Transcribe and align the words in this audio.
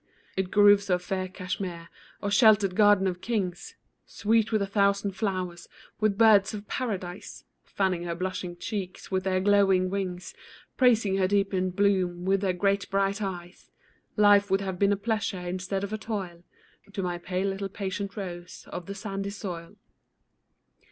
In 0.35 0.45
groves 0.49 0.89
of 0.89 1.03
fair 1.03 1.27
Cashmere, 1.27 1.89
or 2.23 2.31
sheltered 2.31 2.73
garden 2.75 3.05
of 3.05 3.21
kings, 3.21 3.75
Sweet 4.07 4.51
with 4.51 4.63
a 4.63 4.65
thousand 4.65 5.11
flowers, 5.11 5.69
with 5.99 6.17
birds 6.17 6.55
of 6.55 6.67
paradise 6.67 7.43
Fanning 7.65 8.01
her 8.05 8.15
blushing 8.15 8.57
cheeks 8.57 9.11
with 9.11 9.23
their 9.25 9.39
glowing 9.39 9.91
wings, 9.91 10.33
Praising 10.75 11.17
her 11.17 11.27
deepening 11.27 11.69
bloom 11.69 12.25
with 12.25 12.41
their 12.41 12.51
great 12.51 12.89
bright 12.89 13.21
eyes, 13.21 13.69
Life 14.17 14.49
would 14.49 14.61
have 14.61 14.79
been 14.79 14.91
a 14.91 14.97
pleasure 14.97 15.37
instead 15.41 15.83
of 15.83 15.93
a 15.93 15.99
toil, 15.99 16.43
To 16.93 17.03
my 17.03 17.19
pale 17.19 17.49
little 17.49 17.69
patient 17.69 18.17
rose 18.17 18.63
of 18.71 18.87
the 18.87 18.95
sandy 18.95 19.29
soil. 19.29 19.75